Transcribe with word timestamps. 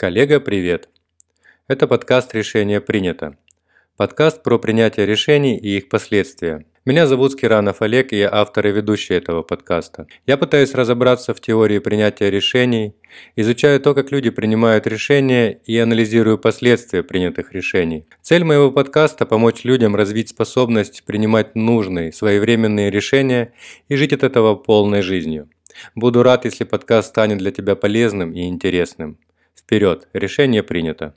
Коллега, 0.00 0.38
привет! 0.38 0.88
Это 1.66 1.88
подкаст 1.88 2.32
«Решение 2.32 2.80
принято». 2.80 3.36
Подкаст 3.96 4.44
про 4.44 4.56
принятие 4.56 5.06
решений 5.06 5.58
и 5.58 5.78
их 5.78 5.88
последствия. 5.88 6.66
Меня 6.84 7.08
зовут 7.08 7.32
Скиранов 7.32 7.82
Олег, 7.82 8.12
и 8.12 8.18
я 8.18 8.32
автор 8.32 8.68
и 8.68 8.70
ведущий 8.70 9.14
этого 9.14 9.42
подкаста. 9.42 10.06
Я 10.24 10.36
пытаюсь 10.36 10.72
разобраться 10.72 11.34
в 11.34 11.40
теории 11.40 11.80
принятия 11.80 12.30
решений, 12.30 12.94
изучаю 13.34 13.80
то, 13.80 13.92
как 13.92 14.12
люди 14.12 14.30
принимают 14.30 14.86
решения 14.86 15.58
и 15.66 15.76
анализирую 15.76 16.38
последствия 16.38 17.02
принятых 17.02 17.52
решений. 17.52 18.06
Цель 18.22 18.44
моего 18.44 18.70
подкаста– 18.70 19.26
помочь 19.26 19.64
людям 19.64 19.96
развить 19.96 20.28
способность 20.28 21.02
принимать 21.06 21.56
нужные, 21.56 22.12
своевременные 22.12 22.92
решения 22.92 23.52
и 23.88 23.96
жить 23.96 24.12
от 24.12 24.22
этого 24.22 24.54
полной 24.54 25.02
жизнью. 25.02 25.48
Буду 25.96 26.22
рад, 26.22 26.44
если 26.44 26.62
подкаст 26.62 27.08
станет 27.08 27.38
для 27.38 27.50
тебя 27.50 27.74
полезным 27.74 28.32
и 28.32 28.46
интересным. 28.46 29.18
Вперед! 29.58 30.08
Решение 30.12 30.62
принято. 30.62 31.14